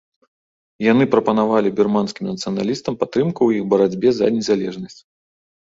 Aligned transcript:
Яны 0.91 1.03
прапанавалі 1.15 1.73
бірманскім 1.79 2.25
нацыяналістам 2.31 2.93
падтрымку 3.03 3.37
ў 3.45 3.51
іх 3.63 3.69
барацьбе 3.75 4.09
за 4.23 4.35
незалежнасць. 4.39 4.99